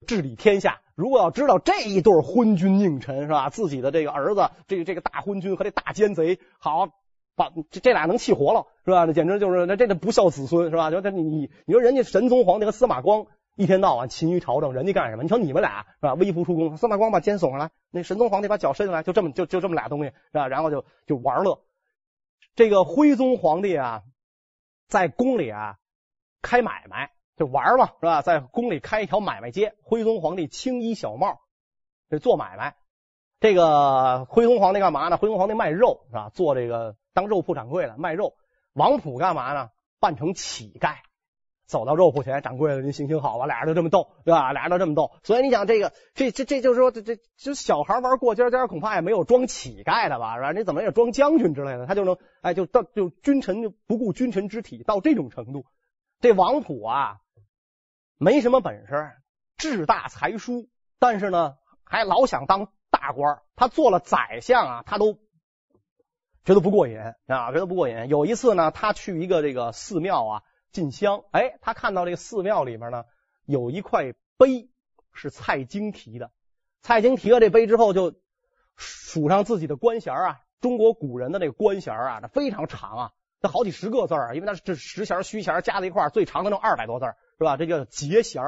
[0.07, 3.51] 治理天下，如果要知道这一对昏君佞臣是吧？
[3.51, 6.89] 自己的这个儿子，这个这个大昏君和这大奸贼，好
[7.35, 9.05] 把这这俩能气活了是吧？
[9.05, 10.91] 那简直就是那这个不孝子孙是吧？
[10.91, 15.23] 就这你你你说人家神宗皇帝和司马光一天到晚勤于朝政，人家干什么？
[15.23, 16.15] 你说你们俩是吧？
[16.15, 20.49] 微服出宫，司马光把肩耸上来，那神宗皇帝把脚伸下来，就这么就就这么俩东西是吧？
[20.49, 21.61] 然后就就玩乐。
[22.55, 24.03] 这个徽宗皇帝啊，
[24.89, 25.79] 在宫里啊
[26.43, 27.11] 开买卖。
[27.35, 28.21] 就玩嘛，是吧？
[28.21, 31.41] 在宫里开一条买卖街，徽宗皇帝青衣小帽，
[32.11, 32.77] 这做买卖。
[33.41, 35.17] 这个徽宗皇帝干嘛呢？
[35.17, 36.31] 徽宗皇帝卖肉，是吧？
[36.35, 38.35] 做这个当肉铺掌柜的卖肉。
[38.73, 39.71] 王普干嘛呢？
[40.01, 40.97] 扮成乞丐，
[41.67, 43.47] 走到肉铺前，掌柜的您行行好吧？
[43.47, 44.53] 俩人都这么斗，对吧？
[44.53, 45.13] 俩人都这么斗。
[45.23, 50.37] 所以你想，这个这这这就是说，这这就小孩玩过家家，恐怕也没有装乞丐的吧？
[50.37, 50.53] 是吧？
[50.53, 51.87] 你怎么也装将军之类的？
[51.87, 55.65] 他就能哎，就到就君臣就不顾君臣之体到这种程度。
[56.21, 57.19] 这王普啊，
[58.17, 59.13] 没什么本事，
[59.57, 63.41] 志大才疏，但是呢，还老想当大官。
[63.55, 65.19] 他做了宰相啊，他都
[66.45, 68.09] 觉得不过瘾啊，觉得不过瘾。
[68.09, 73.05] 有一次呢，他去一个这个寺庙啊进香，哎，他看到这个寺庙里面呢
[73.45, 74.69] 有一块碑
[75.13, 76.31] 是蔡京题的。
[76.81, 78.15] 蔡京题了这碑之后，就
[78.77, 80.41] 数上自己的官衔啊。
[80.61, 83.11] 中国古人的那个官衔啊，那非常长啊。
[83.41, 87.07] 这好几十个字儿，因为它是这实衔虚衔加在一块，最长的能二百多字，
[87.39, 87.57] 是吧？
[87.57, 88.43] 这叫节衔。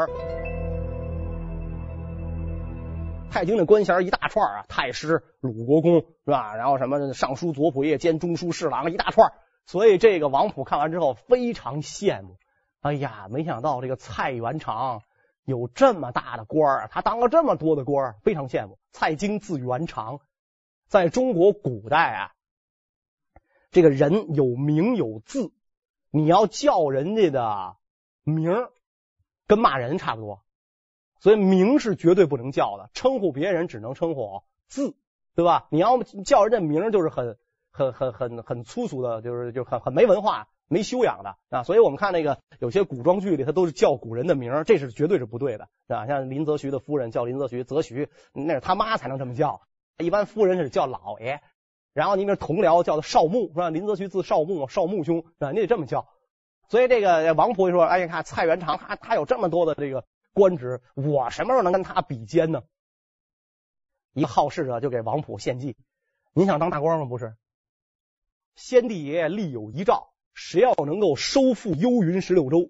[3.34, 6.54] 蔡京的官衔一大串啊，太师、鲁国公，是吧？
[6.54, 9.32] 然后什么尚书左仆射兼中书侍郎一大串，
[9.66, 12.36] 所以这个王普看完之后非常羡慕。
[12.80, 15.02] 哎呀，没想到这个蔡元长
[15.42, 18.78] 有这么大的官儿，他当了这么多的官儿，非常羡慕。
[18.92, 20.20] 蔡京字元长，
[20.86, 22.32] 在中国古代啊。
[23.72, 25.52] 这个人有名有字，
[26.12, 27.76] 你要叫人家的
[28.22, 28.68] 名，
[29.48, 30.43] 跟骂人差不多，
[31.24, 34.94] 所以名是绝对不能叫的，称呼别人只能称呼字，
[35.34, 35.68] 对吧？
[35.70, 37.38] 你要叫人家名，就是很
[37.70, 40.82] 很很很很粗俗的，就是就很很没文化，没。
[40.82, 41.62] 修养的啊。
[41.62, 46.06] 所以我们看那个有些古装剧里，他都是叫古人的名，这是绝对是不对的啊。
[46.06, 49.62] 像林则徐的夫人叫林则徐，则徐那是他妈才能这么叫，
[49.96, 51.40] 一般夫人是叫老爷。
[51.94, 53.70] 然后您这同僚叫做少牧是吧？
[53.70, 56.06] 林则徐字少牧，少牧兄啊，你得这么叫。
[56.68, 62.62] 所以这个王婆说：“哎，你看蔡元长他他有这么多的这个官职，我什么时候能跟他比肩呢？”
[64.12, 65.76] 一好事者就给王普献计
[66.34, 67.06] ：“您想当大官吗？
[67.06, 67.34] 不是。
[68.54, 72.68] 先帝爷爷立有遗诏，谁要能够收复幽云十六州，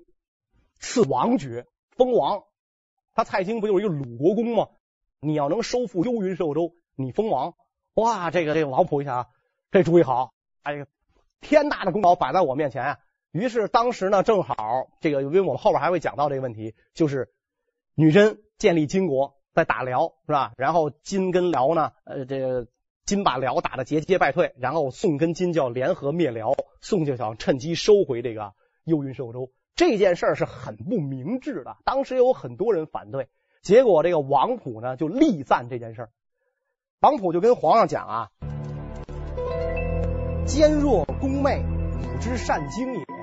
[0.79, 2.45] 赐王爵，封王。
[3.13, 4.69] 他蔡京不就是一个鲁国公吗？
[5.19, 7.55] 你要能收复幽云十六州，你封王。”
[7.95, 9.29] 哇，这个这个王普一想，
[9.71, 10.87] 这主意好，哎呀，
[11.41, 12.99] 天大的功劳摆在我面前啊！
[13.31, 17.33] 于是当时呢，正好这个，因为我们后边还会讲到这个问题，就是
[17.97, 20.53] 女真建立金国，在打辽是吧？
[20.57, 22.67] 然后金跟辽呢，呃，这个
[23.05, 28.53] 金把辽打得节节败退，然后宋跟金就要联合灭辽，宋就想趁机收回这个
[28.85, 29.53] 幽云十六州。
[29.77, 33.29] 这件事儿是很不明智的，当时有很多人反对，
[33.63, 36.11] 结果这个王普呢就力赞这件事儿。
[37.01, 38.31] 王普就跟皇上讲啊
[40.47, 43.14] ：“奸弱攻媚，武之善经也。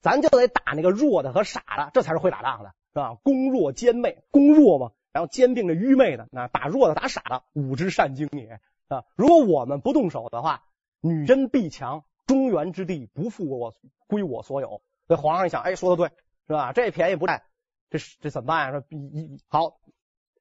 [0.00, 3.14] 咱就得打那个弱的和傻的，这才是会打仗的，是吧？
[3.22, 9.04] 攻弱兼昧，攻弱嘛，然后兼并着愚昧的，那打弱的打傻的，武之善经也啊！
[9.16, 10.64] 如果我们不动手的话，
[11.00, 13.74] 女真必强，中原之地不复我
[14.06, 14.82] 归我所有。
[15.06, 16.72] 所以皇上一想，哎，说的对，是吧？
[16.72, 17.42] 这便宜不占，
[17.90, 18.72] 这这怎么办呀？
[18.72, 19.78] 说一一好。”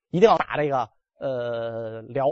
[0.10, 0.90] 一定要打这个
[1.20, 2.28] 呃辽，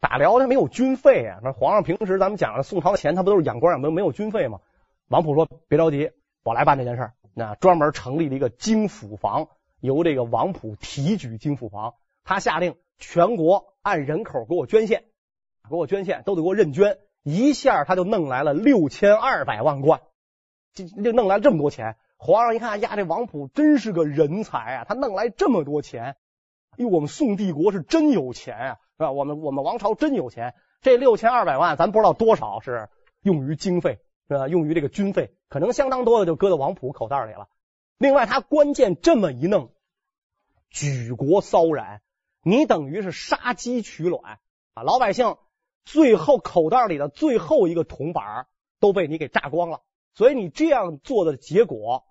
[0.00, 1.38] 打辽他没有军费啊。
[1.44, 4.58] 那皇上平时咱们讲的宋朝的钱，他不都是养官养兵，没有军费吗？
[5.08, 6.10] 王普说别着急，
[6.42, 7.14] 我来办这件事儿。
[7.32, 9.48] 那专门成立了一个京府房，
[9.80, 11.94] 由这个王普提举京府房。
[12.24, 15.04] 他下令全国按人口给我捐献，
[15.70, 16.98] 给我捐献都得给我认捐。
[17.22, 20.00] 一下他就弄来了六千二百万贯，
[20.72, 21.96] 就就弄来这么多钱。
[22.16, 26.16] 皇上一看呀，这王普真是个人才啊，他弄来这么多钱。
[26.76, 29.12] 因为我们宋帝国是真有钱啊，是吧？
[29.12, 30.54] 我们我们王朝真有钱。
[30.80, 32.88] 这六千二百万，咱不知道多少是
[33.22, 34.48] 用于经费，是吧？
[34.48, 37.48] 用于这个军费，可能相当多的就搁到王普口袋里了。
[37.98, 39.72] 另外，他关键这么一弄，
[40.70, 42.02] 举国骚然，
[42.42, 44.40] 你等于是杀鸡取卵
[44.74, 44.82] 啊！
[44.82, 45.36] 老百姓
[45.84, 48.46] 最后口袋里的最后一个铜板
[48.80, 49.82] 都被你给榨光了，
[50.14, 52.04] 所以你这样做的结果。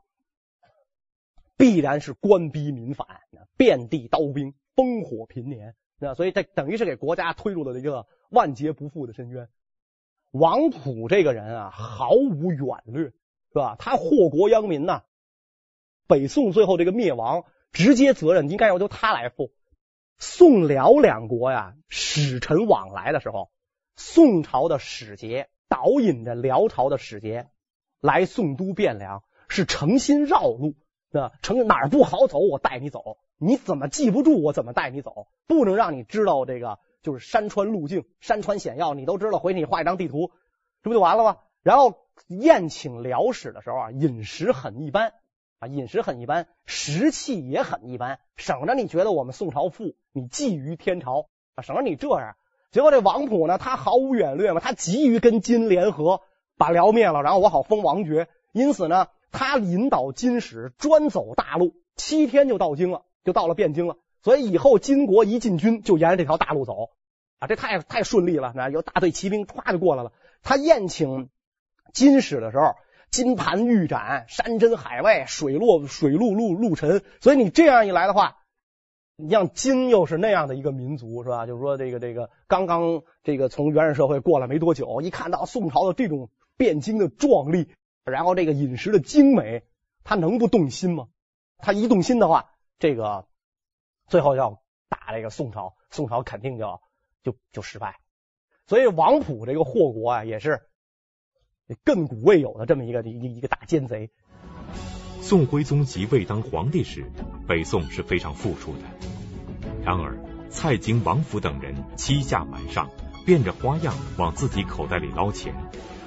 [1.57, 3.07] 必然是官逼民反，
[3.55, 9.47] 遍地刀兵，烽火频年，那所以这等于是给国家推入了一个万劫不复的深渊。
[10.37, 13.13] 王普这个人啊，毫无远虑，是
[13.53, 13.77] 吧？
[13.79, 15.03] 他祸国殃民呐。
[16.07, 19.53] 北宋最后这个灭亡，直接责任应该要由他来负。
[20.17, 23.49] 宋辽两国呀，使臣往来的时候，
[23.95, 27.47] 宋朝的使节导引着辽朝的使节
[28.01, 30.75] 来宋都汴梁，是诚心绕路。
[31.11, 33.17] 那成哪不好走，我带你走。
[33.37, 35.27] 你怎么记不住，我怎么带你走？
[35.47, 39.39] 不能让你知道这个就是山川路径、山川险要，你都知道。
[39.39, 40.31] 回去你画一张地图，
[40.83, 41.37] 这不就完了吗？
[41.63, 45.13] 然后宴请辽使的时候啊，饮食很一般
[45.59, 52.35] 啊，饮食很一般，食器也很一般，省着你觉得我们宋朝富，你觊觎天朝啊，省着你这样。
[52.71, 56.19] 结果这王普呢，他毫无远虑嘛，他急于跟金联合，
[56.57, 58.27] 把辽灭了，然后我好封王爵。
[58.51, 59.07] 因此呢。
[59.37, 63.97] 他引导金使专走大路，七天就到京了，就到了汴京了。
[64.21, 66.91] 所以以后金国一进军，就沿着这条大路走
[67.39, 68.53] 啊，这太太顺利了。
[68.55, 70.11] 那有大队骑兵唰就过来了。
[70.41, 71.29] 他宴请
[71.93, 72.75] 金使的时候，
[73.09, 77.03] 金盘玉盏，山珍海味，水落水陆陆陆沉。
[77.21, 78.37] 所以你这样一来的话，
[79.15, 81.45] 你像金又是那样的一个民族，是吧？
[81.45, 87.69] 就是说这个这个刚刚这个从原始社会过来没多久，一看到宋朝的这种汴京的壮丽。
[88.03, 89.63] 然后这个饮食的精美，
[90.03, 91.07] 他能不动心吗？
[91.57, 93.25] 他一动心的话，这个
[94.05, 96.83] 最后要打这个宋朝，宋朝肯定就要
[97.25, 97.99] 就就失败。
[98.67, 100.61] 所以王溥这个祸国啊，也是
[101.83, 104.11] 亘古未有的这么一个一一个大奸贼。
[105.21, 107.11] 宋徽宗即位当皇帝时，
[107.47, 108.83] 北宋是非常富庶的。
[109.83, 110.17] 然而
[110.51, 112.89] 蔡京、王溥等人欺下瞒上，
[113.25, 115.55] 变着花样往自己口袋里捞钱。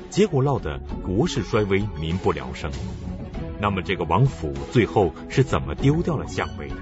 [0.09, 2.71] 结果落得国势衰微，民不聊生。
[3.61, 6.77] 那么这个王溥最后是怎么丢掉了相位的？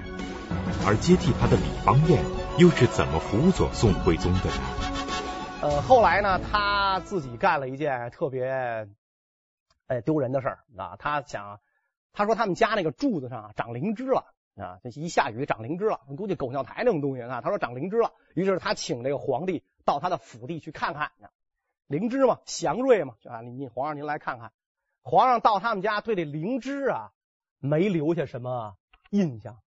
[0.85, 2.23] 而接替他的李邦彦
[2.57, 4.51] 又是怎么辅佐宋徽宗的呢？
[5.61, 8.87] 呃，后来呢，他自己干了一件特别
[9.85, 10.95] 哎丢人的事儿啊。
[10.97, 11.61] 他想，
[12.13, 17.41] 他说他们家那个柱子上长灵芝了啊，这一下雨长灵芝了，估计狗尿苔那种东西啊。
[17.41, 21.11] 他说长灵芝了，于是他请这个皇帝到他的府邸去看看。
[21.85, 24.51] 灵芝嘛，祥瑞嘛，啊，你皇上您来看看。
[25.03, 27.11] 皇上到他们家，对这灵芝啊
[27.59, 28.75] 没留下什么
[29.11, 29.59] 印象。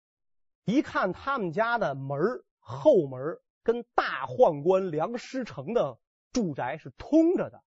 [0.64, 2.18] 一看他们家的门
[2.60, 5.98] 后门跟大宦官梁师成的
[6.32, 7.62] 住宅是通着的。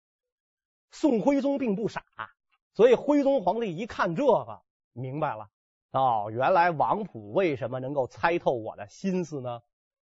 [0.92, 2.04] 宋徽宗并不傻，
[2.74, 4.62] 所以徽宗皇帝一看这个，
[4.94, 5.50] 明白了。
[5.92, 9.62] 哦，原来王普为什么能够猜透我的心思呢？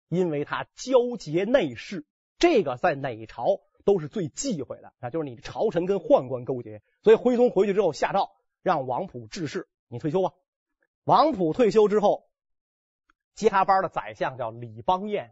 [0.08, 2.04] 因为他交结内侍，
[2.38, 6.82] 这个在哪朝都是最忌讳的啊，就是你朝臣跟宦官勾结。
[7.02, 8.30] 所以徽宗回去之后下诏
[8.62, 10.32] 让王普致仕，你退休吧。
[11.04, 12.28] 王普退休之后，
[13.34, 15.30] 接他班的宰相叫李邦彦，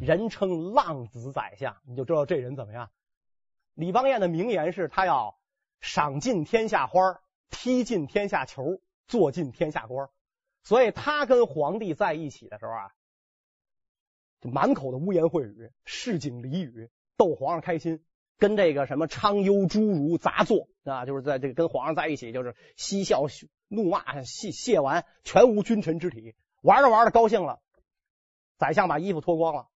[0.00, 2.90] 人称浪子宰相，你就知道这人怎么样。
[3.74, 5.38] 李邦彦的名言是他要
[5.80, 7.20] 赏尽天下花，
[7.50, 10.10] 踢尽天下球，做尽天下官。
[10.62, 12.92] 所以他跟皇帝在一起的时候啊，
[14.40, 18.04] 就满口的污言秽语、市井俚语，逗皇上开心。
[18.38, 23.28] 跟这个什么昌幽侏儒杂作啊，就是在这个跟皇上在一起，就是嬉笑
[23.68, 26.34] 怒骂、谢谢完，全无君臣之体。
[26.62, 27.60] 玩着玩着高兴了，
[28.58, 29.68] 宰相把衣服脱光了，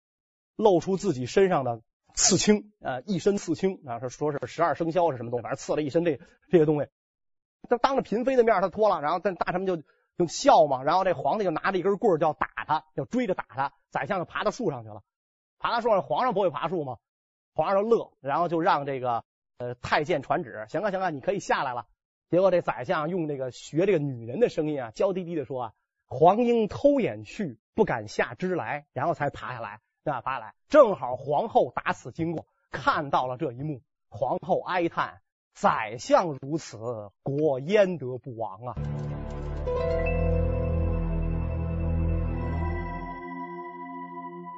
[0.56, 1.82] 露出自己身上的
[2.14, 6.20] 刺青，呃，一身刺青啊，说说是十二生肖是什么东西，反正刺了一身这
[6.50, 6.88] 这些东西。
[7.68, 9.82] 他当着嫔妃的面，他脱了，然后但大臣们就。
[10.18, 13.72] 就笑嘛，然后这皇帝就拿着一根棍儿，就要打他，要追着打他。
[13.88, 15.02] 宰相就爬到树上去了，
[15.58, 16.98] 爬到树上，皇上不会爬树吗？
[17.54, 19.24] 皇上就乐，然后就让这个
[19.56, 21.86] 呃太监传旨，行啊行啊，你可以下来了。
[22.30, 25.72] 结果这宰相用这个学这个女人的声音啊，娇滴滴的说啊
[26.06, 30.20] ：“黄莺偷眼去，不敢下枝来。”然后才爬下来，对吧？
[30.20, 35.22] 爬来，正好皇后打此经过，看到了这一幕，皇后哀叹
[35.54, 36.78] ：“宰相如此，
[37.24, 38.76] 国焉得不亡啊？”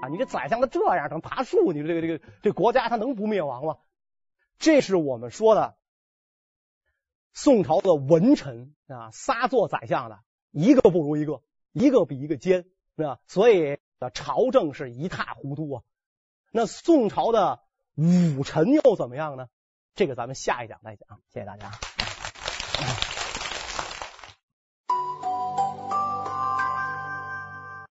[0.03, 3.79] 啊，你这宰相都这样，能爬树，你这个这个这国家他能不灭亡吗？
[4.59, 5.77] 这是我们说的
[7.33, 10.21] 宋朝的文臣啊，仨做宰相的，
[10.51, 12.65] 一个不如一个，一个比一个奸，
[12.97, 13.19] 是吧？
[13.27, 13.79] 所以
[14.15, 15.83] 朝政是一塌糊涂啊。
[16.51, 17.61] 那宋朝的
[17.95, 19.49] 武臣又怎么样呢？
[19.95, 21.21] 这个咱们下一讲再讲。
[21.33, 21.71] 谢谢大家。